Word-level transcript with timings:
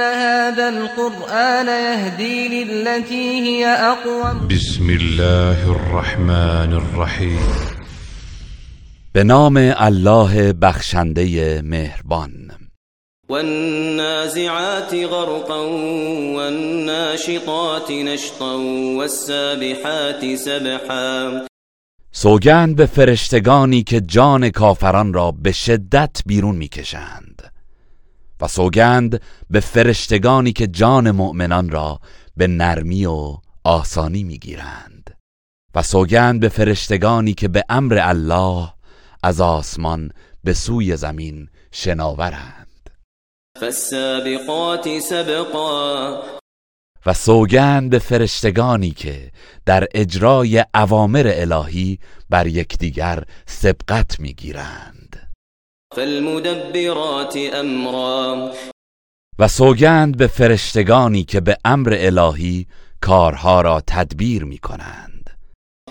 هذا 0.00 0.68
القرآن 0.68 1.66
يهدي 1.66 2.64
للتي 2.64 3.40
هي 3.40 3.66
أقوم. 3.66 4.48
بسم 4.48 4.90
الله 4.90 5.70
الرحمن 5.70 6.72
الرحیم 6.72 7.40
به 9.14 9.22
نام 9.22 9.56
الله 9.56 10.52
بخشنده 10.52 11.62
مهربان. 11.62 12.50
والنازعات 13.28 14.94
غرقا 14.94 15.66
والناشطات 16.36 17.90
نشطا 17.90 18.58
والسابحات 18.98 20.34
سبحا. 20.34 21.46
سوگند 22.12 22.76
به 22.76 22.86
فرشتگانی 22.86 23.82
که 23.82 24.00
جان 24.00 24.50
کافران 24.50 25.12
را 25.12 25.30
به 25.30 25.52
شدت 25.52 26.22
بیرون 26.26 26.56
می‌کشند. 26.56 27.42
و 28.40 28.48
سوگند 28.48 29.22
به 29.50 29.60
فرشتگانی 29.60 30.52
که 30.52 30.66
جان 30.66 31.10
مؤمنان 31.10 31.70
را 31.70 32.00
به 32.36 32.46
نرمی 32.46 33.06
و 33.06 33.36
آسانی 33.64 34.24
می‌گیرند. 34.24 35.16
و 35.74 35.82
سوگند 35.82 36.40
به 36.40 36.48
فرشتگانی 36.48 37.34
که 37.34 37.48
به 37.48 37.64
امر 37.68 37.98
الله 38.02 38.72
از 39.22 39.40
آسمان 39.40 40.10
به 40.44 40.54
سوی 40.54 40.96
زمین 40.96 41.48
شناورند. 41.72 42.90
فالسابقات 43.60 44.98
سبقا. 44.98 46.22
و 47.06 47.14
سوگند 47.14 47.90
به 47.90 47.98
فرشتگانی 47.98 48.90
که 48.90 49.32
در 49.66 49.88
اجرای 49.94 50.64
اوامر 50.74 51.32
الهی 51.34 51.98
بر 52.30 52.46
یکدیگر 52.46 53.24
سبقت 53.46 54.20
می‌گیرند. 54.20 55.29
فالمدبرات 55.96 57.38
امرا 57.54 58.52
و 59.38 59.48
سوگند 59.48 60.16
به 60.16 60.26
فرشتگانی 60.26 61.24
که 61.24 61.40
به 61.40 61.56
امر 61.64 61.96
الهی 61.98 62.66
کارها 63.00 63.60
را 63.60 63.82
تدبیر 63.86 64.44
می 64.44 64.58
کنند 64.58 65.30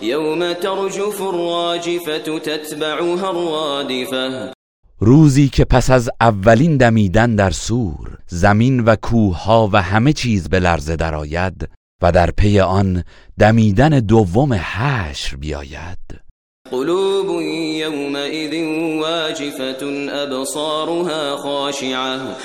يوم 0.02 0.52
ترجف 0.52 1.20
الراجفة 1.20 2.38
تتبعها 2.38 3.28
الرادفة. 3.28 4.52
روزی 4.98 5.48
که 5.48 5.64
پس 5.64 5.90
از 5.90 6.10
اولین 6.20 6.76
دمیدن 6.76 7.36
در 7.36 7.50
سور 7.50 8.18
زمین 8.26 8.80
و 8.80 8.96
کوهها 8.96 9.70
و 9.72 9.82
همه 9.82 10.12
چیز 10.12 10.48
به 10.48 10.60
لرزه 10.60 10.96
درآید 10.96 11.68
و 12.02 12.12
در 12.12 12.30
پی 12.30 12.60
آن 12.60 13.04
دمیدن 13.38 13.88
دوم 13.88 14.52
حشر 14.52 15.36
بیاید. 15.36 16.29
قلوب 16.70 17.42
يومئذ 17.80 18.54
واجفة 19.00 19.82
أبصارها 20.22 21.36
خاشعة. 21.36 22.36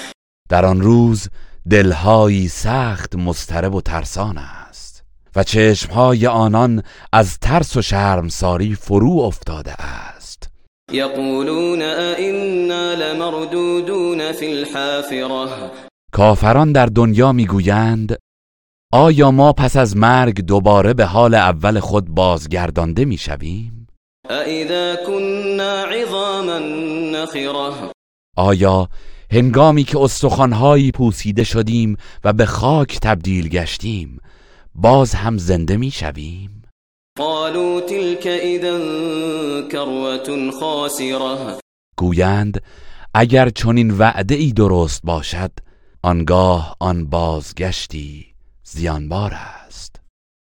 در 0.49 0.65
آن 0.65 0.81
روز 0.81 1.27
دلهایی 1.69 2.47
سخت 2.47 3.15
مضطرب 3.15 3.75
و 3.75 3.81
ترسان 3.81 4.37
است. 4.37 5.03
و 5.35 5.43
چشمهای 5.43 6.27
آنان 6.27 6.83
از 7.13 7.37
ترس 7.39 7.77
و 7.77 7.81
شرمساری 7.81 8.75
فرو 8.75 9.19
افتاده 9.19 9.73
است. 9.73 10.49
يقولون 10.91 11.81
أئنا 11.81 12.93
لمردودون 12.93 14.31
في 14.31 14.45
الحافرة. 14.45 15.71
کافران 16.13 16.71
در 16.71 16.85
دنیا 16.85 17.31
می‌گویند 17.31 18.17
آیا 18.93 19.31
ما 19.31 19.53
پس 19.53 19.77
از 19.77 19.97
مرگ 19.97 20.41
دوباره 20.41 20.93
به 20.93 21.05
حال 21.05 21.35
اول 21.35 21.79
خود 21.79 22.09
بازگردانده 22.09 23.05
می‌شویم؟ 23.05 23.74
كنا 25.05 25.83
عظاما 25.83 26.59
آیا 28.37 28.89
هنگامی 29.31 29.83
که 29.83 29.99
استخوانهایی 29.99 30.91
پوسیده 30.91 31.43
شدیم 31.43 31.97
و 32.23 32.33
به 32.33 32.45
خاک 32.45 32.99
تبدیل 32.99 33.49
گشتیم 33.49 34.19
باز 34.75 35.15
هم 35.15 35.37
زنده 35.37 35.77
می‌شویم؟ 35.77 36.61
قالوا 37.17 37.81
تلك 37.81 38.27
إذا 38.27 38.77
كروة 39.71 40.51
خاسرة. 40.59 41.59
گویند 41.97 42.63
اگر 43.13 43.49
چنین 43.49 43.91
وعده 43.91 44.35
ای 44.35 44.51
درست 44.51 45.01
باشد 45.03 45.51
آنگاه 46.03 46.75
آن 46.79 47.05
بازگشتی 47.05 48.25
زیانبار 48.63 49.33
است. 49.33 50.04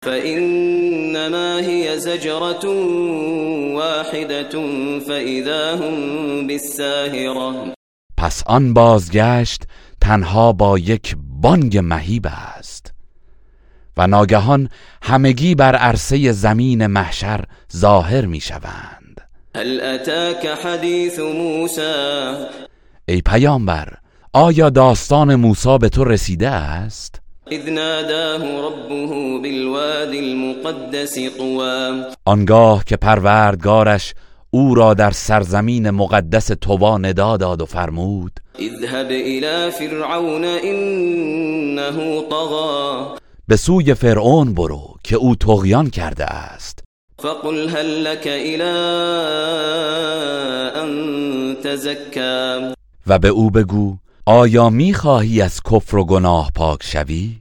فإنما 0.06 1.60
هي 1.60 2.00
زجرة 2.00 2.66
واحدة 3.76 4.52
فإذا 5.00 5.76
هم 5.76 6.48
بالساهرة. 6.48 7.74
پس 8.18 8.44
آن 8.48 8.74
بازگشت 8.74 9.64
تنها 10.02 10.54
با 10.54 10.80
یک 10.80 11.16
بانگ 11.42 11.78
مهیب 11.78 12.28
است. 12.28 12.94
و 13.98 14.08
ناگهان 14.08 14.70
همگی 15.04 15.56
بر 15.56 15.76
عرصه 15.76 16.32
زمین 16.32 16.88
محشر 16.88 17.46
ظاهر 17.76 18.26
می 18.26 18.40
شوند. 18.40 19.22
هل 19.56 19.82
أتاك 19.82 20.46
حديث 20.46 21.20
موسى؟ 21.20 22.36
ای 23.08 23.22
پیامبر 23.22 23.94
آیا 24.34 24.70
داستان 24.70 25.36
موسی 25.36 25.78
به 25.78 25.90
تو 25.90 26.04
رسیده 26.04 26.50
است؟ 26.50 27.25
إذ 27.52 27.70
ناداه 27.70 28.68
ربه 28.68 29.40
بالوادي 29.42 30.20
المقدس 30.20 31.20
طوى. 31.38 32.04
آنگاه 32.26 32.84
که 32.84 32.98
پروردگارش 32.98 34.14
او 34.52 34.76
را 34.76 34.94
در 34.94 35.12
سرزمین 35.12 35.90
مقدس 35.90 36.48
توبا 36.62 36.98
ندا 36.98 37.38
داد 37.38 37.62
و 37.62 37.66
فرمود 37.66 38.32
اذهب 38.60 39.12
إلى 39.12 39.72
فرعون 39.72 40.46
إنه 40.46 42.22
طغى. 42.30 43.18
به 43.48 43.56
سوی 43.56 43.94
فرعون 43.94 44.54
برو 44.54 44.96
که 45.04 45.16
او 45.16 45.36
تغیان 45.36 45.90
کرده 45.90 46.26
است. 46.26 46.84
فقل 47.20 47.70
هل 47.70 48.04
لك 48.04 48.28
إلى 48.28 48.72
أن 50.76 51.56
تزكى. 51.64 52.74
و 53.08 53.20
به 53.20 53.28
او 53.28 53.50
بگو 53.50 53.98
آیا 54.28 54.70
می‌خواهی 54.70 55.42
از 55.42 55.62
کفر 55.72 55.98
و 55.98 56.06
گناه 56.06 56.52
پاک 56.56 56.84
شوی؟ 56.84 57.40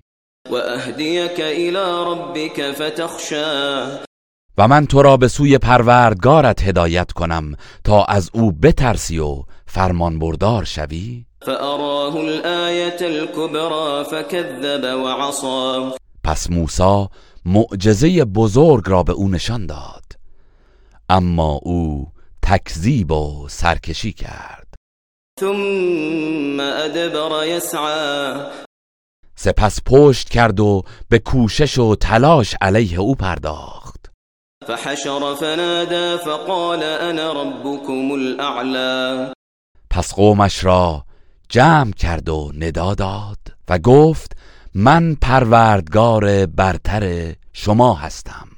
وأهديك 0.50 1.40
إلى 1.40 2.04
ربك 2.06 2.72
فتخشى. 2.72 4.04
و 4.58 4.68
من 4.68 4.86
تو 4.86 5.02
را 5.02 5.16
به 5.16 5.28
سوی 5.28 5.58
پروردگارت 5.58 6.62
هدایت 6.62 7.12
کنم 7.12 7.56
تا 7.84 8.04
از 8.04 8.30
او 8.32 8.52
بترسی 8.52 9.18
و 9.18 9.42
فرمان 9.66 10.18
بردار 10.18 10.64
شوی؟ 10.64 11.24
فأراه 11.42 12.16
الآية 12.16 13.00
الكبرى 13.00 14.04
فكذب 14.04 14.84
وعصى. 15.04 15.96
پس 16.24 16.50
موسی 16.50 17.06
معجزه 17.44 18.24
بزرگ 18.24 18.82
را 18.86 19.02
به 19.02 19.12
او 19.12 19.28
نشان 19.28 19.66
داد. 19.66 20.04
اما 21.08 21.60
او 21.62 22.06
تکذیب 22.42 23.12
و 23.12 23.48
سرکشی 23.48 24.12
کرد. 24.12 24.63
ثم 25.40 26.60
أدبر 26.60 27.44
يسعى. 27.44 28.34
سپس 29.36 29.80
پشت 29.86 30.28
کرد 30.28 30.60
و 30.60 30.82
به 31.08 31.18
کوشش 31.18 31.78
و 31.78 31.94
تلاش 31.94 32.54
علیه 32.60 33.00
او 33.00 33.14
پرداخت. 33.14 34.10
فحشر 34.66 35.34
فنادى 35.34 36.18
فقال 36.24 36.82
أنا 36.82 37.32
ربكم 37.32 38.12
الأعلى. 38.12 39.32
پس 39.90 40.14
قومش 40.14 40.64
را 40.64 41.04
جمع 41.48 41.92
کرد 41.92 42.28
و 42.28 42.52
ندا 42.54 42.94
داد 42.94 43.38
و 43.68 43.78
گفت 43.78 44.32
من 44.74 45.14
پروردگار 45.14 46.46
برتر 46.46 47.34
شما 47.52 47.94
هستم. 47.94 48.48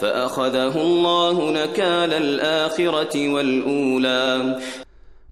فأخذه 0.00 0.76
الله 0.76 1.50
نكال 1.50 2.12
الآخرة 2.12 3.28
والأولى. 3.28 4.58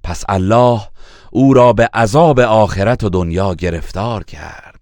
پس 0.07 0.25
الله 0.29 0.81
او 1.31 1.55
را 1.55 1.73
به 1.73 1.89
عذاب 1.95 2.41
آخرت 2.41 3.05
و 3.05 3.09
دنیا 3.09 3.55
گرفتار 3.55 4.25
کرد. 4.25 4.81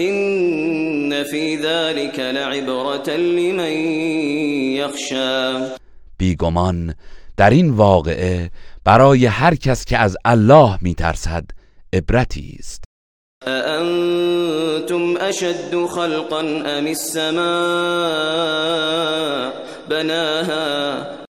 إن 0.00 1.24
في 1.24 1.56
ذلك 1.56 2.18
لعبرة 2.18 3.16
لمن 3.16 3.72
يخشى. 4.76 5.58
بیگمان 6.18 6.94
در 7.36 7.50
این 7.50 7.70
واقعه 7.70 8.50
برای 8.84 9.26
هر 9.26 9.54
کس 9.54 9.84
که 9.84 9.98
از 9.98 10.16
الله 10.24 10.78
میترسد 10.80 11.44
عبرتی 11.92 12.56
است. 12.58 12.84
أأنتم 13.46 15.16
أشد 15.16 15.86
خلقا 15.86 16.40
أم 16.40 16.86
السماء؟ 16.86 17.36
بناها 19.88 21.25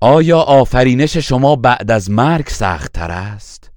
آیا 0.00 0.38
آفرینش 0.38 1.16
شما 1.16 1.56
بعد 1.56 1.90
از 1.90 2.10
مرگ 2.10 2.48
سخت 2.48 2.92
تر 2.92 3.10
است؟ 3.10 3.70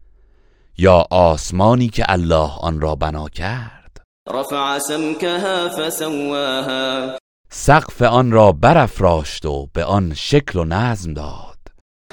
یا 0.78 1.06
آسمانی 1.12 1.88
که 1.90 2.06
الله 2.10 2.52
آن 2.60 2.82
را 2.82 2.96
بنا 2.96 3.30
کرد؟ 3.30 3.98
رفع 4.30 4.80
سمكها 4.80 5.70
فسواها. 5.70 7.18
سقف 7.50 8.02
آن 8.02 8.32
را 8.32 8.52
برافراشت 8.52 9.46
و 9.46 9.68
به 9.74 9.84
آن 9.84 10.14
شکل 10.14 10.60
و 10.60 10.64
نظم 10.64 11.14
داد. 11.14 11.58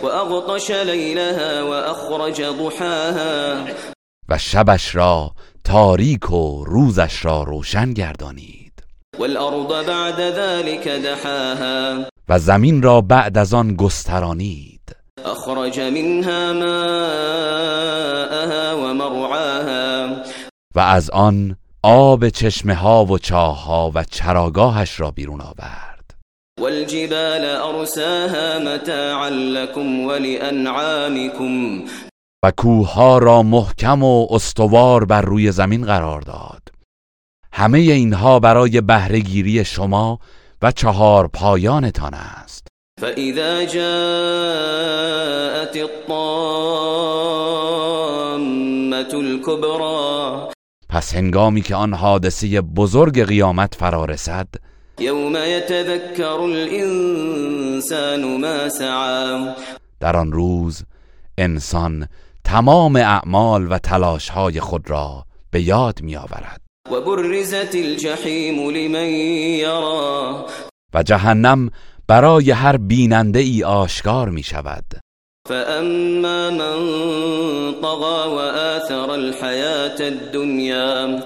وأغطش 0.03 0.71
ليلها 0.71 1.69
وأخرج 1.71 2.43
ضحاها. 2.43 3.65
و 4.29 4.39
شبش 4.39 4.95
را 4.95 5.31
تاریک 5.65 6.31
و 6.31 6.65
روزش 6.65 7.25
را 7.25 7.43
روشن 7.43 7.93
گردانید. 7.93 8.73
والأرض 9.19 9.87
بعد 9.87 10.31
ذلك 10.31 10.89
دحاها. 10.89 12.18
و 12.29 12.39
زمین 12.39 12.83
را 12.83 13.01
بعد 13.01 13.39
از 13.39 13.55
آن 13.55 13.77
گسترانید. 13.77 14.97
أخرج 15.25 15.81
منها 15.81 16.53
ماءها 16.53 17.89
ومرعاها 18.77 20.23
و 20.75 20.81
از 20.81 21.11
آن 21.11 21.57
آب 21.83 22.29
چشمه 22.29 22.75
ها 22.75 23.05
و 23.05 23.19
چاه 23.19 23.65
ها 23.65 23.93
و 23.95 24.05
چراگاهش 24.05 25.01
را 25.01 25.11
بیرون 25.11 25.41
آورد. 25.41 26.15
والجبال 26.61 27.45
أرساها 27.45 28.59
متاعا 28.59 29.29
لكم 29.29 30.01
ولأنعامكم. 30.01 31.85
و 32.45 32.51
کوهها 32.57 33.19
را 33.19 33.43
محکم 33.43 34.03
و 34.03 34.27
استوار 34.31 35.05
بر 35.05 35.23
روی 35.23 35.53
زمین 35.53 35.85
قرار 35.85 36.21
داد. 36.21 36.69
همه 37.53 37.79
اینها 37.79 38.41
برای 38.41 38.81
بهرهگیری 38.81 39.65
شما 39.65 40.19
و 40.63 40.73
چهار 40.73 41.29
پایانتان 41.29 42.15
است. 42.15 42.69
فإذا 43.01 43.65
جاءت 43.65 43.77
الطامة 45.77 46.19
الكبرى 49.15 50.49
پس 50.89 51.15
هنگامی 51.15 51.63
که 51.63 51.75
آن 51.75 51.95
حادثه 51.95 52.61
بزرگ 52.61 53.25
قیامت 53.25 53.75
فرا 53.75 54.05
رسد 54.05 54.47
يوم 55.01 55.37
يتذكر 55.37 56.41
الإنسان 56.41 58.41
ما 58.41 58.69
سعى 58.69 59.55
در 60.01 60.17
آن 60.17 60.33
روز 60.33 60.85
انسان 61.39 62.09
تمام 62.45 62.97
اعمال 62.97 63.73
و 63.73 63.79
تلاشهای 63.79 64.61
خود 64.61 64.91
را 64.91 65.25
به 65.51 65.63
یاد 65.63 66.03
می 66.03 66.17
آورد 66.17 66.68
وبرزت 66.93 67.75
الجحيم 67.75 68.71
لمن 68.71 69.09
يرى. 69.61 70.45
و 70.95 71.03
جهنم 71.03 71.71
برای 72.09 72.51
هر 72.51 72.77
بیننده 72.77 73.39
ای 73.39 73.65
آشکار 73.65 74.29
می 74.29 74.43
شود 74.43 74.85
فأما 75.49 76.51
من 76.51 76.79
طغى 77.83 78.29
وآثر 78.35 79.11
الحياة 79.11 80.01
الدنيا 80.01 81.23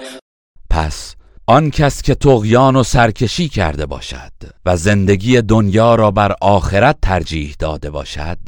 پس 0.71 1.15
آن 1.47 1.71
کس 1.71 2.03
که 2.03 2.15
تغیان 2.15 2.77
و 2.77 2.83
سرکشی 2.83 3.49
کرده 3.49 3.87
باشد 3.87 4.33
و 4.67 4.77
زندگی 4.77 5.43
دنیا 5.43 5.95
را 5.95 6.11
بر 6.11 6.35
آخرت 6.41 6.97
ترجیح 7.03 7.57
داده 7.59 7.91
باشد 7.91 8.39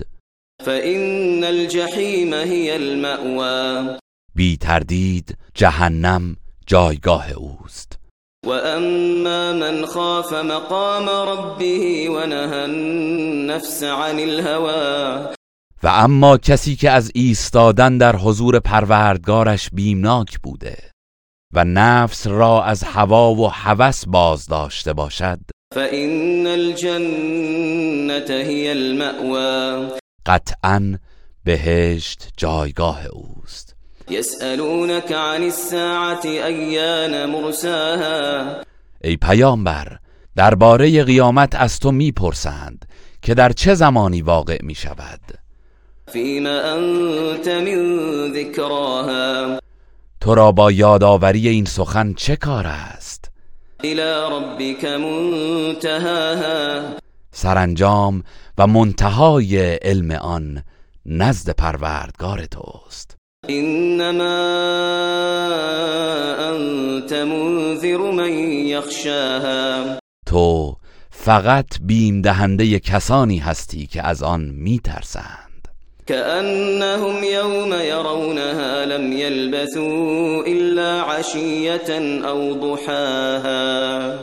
فإن 0.65 1.45
الجحيم 1.45 2.35
هي 2.35 2.71
المأوى 2.77 3.99
بی 4.35 4.57
تردید 4.57 5.37
جهنم 5.55 6.37
جایگاه 6.67 7.31
اوست. 7.31 7.99
وأما 8.47 9.53
من 9.53 9.87
خاف 9.87 10.33
مقام 10.33 11.09
ربه 11.09 12.09
ونهى 12.11 12.65
النفس 12.65 13.83
عن 13.83 14.19
الهوى 14.19 15.35
و 15.83 15.89
اما 15.89 16.39
کسی 16.39 16.77
که 16.77 16.91
از 16.91 17.11
ایستادن 17.15 17.99
در 17.99 18.17
حضور 18.17 18.61
پروردگارش 18.61 19.71
بیمناک 19.73 20.39
بوده 20.43 20.77
و 21.55 21.65
نفس 21.65 22.27
را 22.27 22.65
از 22.65 22.85
هوا 22.85 23.35
و 23.35 23.49
هوس 23.49 24.05
باز 24.07 24.47
داشته 24.47 24.93
باشد 24.93 25.39
فإن 25.75 26.47
الجنة 26.47 28.25
هي 28.29 28.73
المأوى 28.73 29.89
قطعا 30.27 30.99
بهشت 31.45 32.29
جایگاه 32.37 33.07
اوست. 33.07 33.74
يسألونك 34.11 35.13
عن 35.13 35.43
الساعة 35.43 36.25
أيان 36.25 37.31
مرساها؟ 37.31 38.63
ای 39.05 39.17
پیامبر 39.17 39.99
درباره 40.37 41.05
قیامت 41.05 41.55
از 41.55 41.79
تو 41.79 41.93
می‌پرسند 41.93 42.85
که 43.23 43.35
در 43.35 43.53
چه 43.53 43.75
زمانی 43.75 44.23
واقع 44.23 44.59
می 44.63 44.75
شود 44.75 45.21
فيما 46.13 46.61
أنت 46.61 47.49
من 47.49 48.33
ذكراها؟ 48.33 49.59
تو 50.21 50.35
را 50.35 50.53
با 50.53 50.73
یادآوری 50.73 51.49
این 51.49 51.65
سخن 51.65 52.15
چه 52.15 52.37
کار 52.37 52.67
است؟ 52.67 53.31
إلى 53.85 54.13
ربك 54.33 54.85
منتهاها. 54.85 56.83
سرانجام 57.33 58.23
و 58.59 58.67
منتهای 58.67 59.75
علم 59.75 60.11
آن 60.11 60.63
نزد 61.07 61.51
پروردگار 61.51 62.45
توست. 62.45 63.17
إنما 63.51 64.41
أنت 66.53 67.13
منذر 67.13 68.11
من 68.11 68.33
يخشاها. 68.67 69.99
تو 70.27 70.77
فقط 71.11 71.67
بیم 71.81 72.23
دهنده 72.23 72.79
کسانی 72.79 73.39
هستی 73.39 73.87
که 73.87 74.07
از 74.07 74.23
آن 74.23 74.41
میترسند. 74.41 75.69
كأنهم 76.07 77.25
يوم 77.25 77.73
يرونها 77.73 78.85
لم 78.85 79.13
يلبثوا 79.13 80.45
إلا 80.47 81.03
عشية 81.03 81.91
أو 82.25 82.55
ضحاها. 82.55 84.15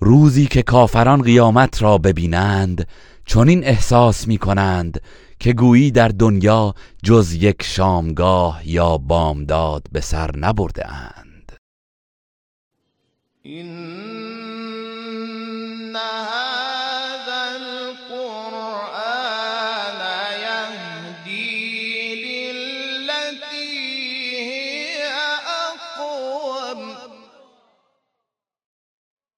روزی 0.00 0.46
که 0.46 0.62
کافران 0.62 1.22
قیامت 1.22 1.82
را 1.82 1.98
ببینند 1.98 2.86
چنین 3.26 3.64
احساس 3.64 4.28
می 4.28 4.38
کنند 4.38 5.00
که 5.40 5.52
گویی 5.52 5.90
در 5.90 6.08
دنیا 6.08 6.74
جز 7.02 7.32
یک 7.32 7.62
شامگاه 7.62 8.68
یا 8.68 8.98
بامداد 8.98 9.86
به 9.92 10.00
سر 10.00 10.36
نبرده 10.36 10.92
اند. 10.92 11.52
این 13.42 13.70